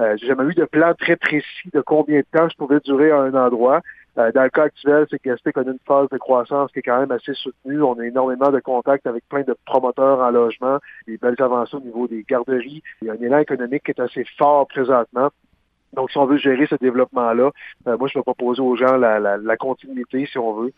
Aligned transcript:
Euh, 0.00 0.16
j'ai 0.16 0.26
jamais 0.26 0.44
eu 0.44 0.54
de 0.54 0.64
plan 0.64 0.92
très 0.94 1.16
précis 1.16 1.70
de 1.72 1.80
combien 1.80 2.18
de 2.18 2.26
temps 2.32 2.48
je 2.48 2.56
pouvais 2.56 2.80
durer 2.80 3.10
à 3.10 3.18
un 3.18 3.34
endroit. 3.34 3.80
Euh, 4.18 4.30
dans 4.32 4.42
le 4.42 4.50
cas 4.50 4.64
actuel, 4.64 5.06
c'est 5.10 5.18
que 5.18 5.28
Gaspé 5.28 5.52
connaît 5.52 5.72
une 5.72 5.78
phase 5.86 6.08
de 6.08 6.18
croissance 6.18 6.70
qui 6.72 6.80
est 6.80 6.82
quand 6.82 7.00
même 7.00 7.10
assez 7.10 7.34
soutenue. 7.34 7.82
On 7.82 7.98
a 7.98 8.06
énormément 8.06 8.50
de 8.50 8.60
contacts 8.60 9.06
avec 9.06 9.28
plein 9.28 9.42
de 9.42 9.56
promoteurs 9.66 10.20
en 10.20 10.30
logement, 10.30 10.78
des 11.06 11.16
belles 11.16 11.40
avancées 11.40 11.76
au 11.76 11.80
niveau 11.80 12.06
des 12.06 12.24
garderies. 12.28 12.82
Il 13.02 13.08
y 13.08 13.10
a 13.10 13.14
un 13.14 13.20
élan 13.20 13.38
économique 13.38 13.84
qui 13.84 13.90
est 13.90 14.00
assez 14.00 14.24
fort 14.36 14.66
présentement. 14.68 15.30
Donc, 15.94 16.10
si 16.10 16.18
on 16.18 16.26
veut 16.26 16.38
gérer 16.38 16.66
ce 16.66 16.74
développement-là, 16.74 17.50
euh, 17.86 17.96
moi, 17.96 18.08
je 18.08 18.18
vais 18.18 18.22
proposer 18.22 18.60
aux 18.60 18.76
gens 18.76 18.96
la, 18.96 19.20
la, 19.20 19.36
la 19.36 19.56
continuité, 19.56 20.26
si 20.26 20.38
on 20.38 20.52
veut. 20.54 20.72